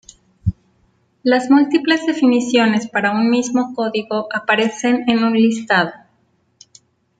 [1.21, 5.91] Las múltiples definiciones para un mismo código aparecen en un listado.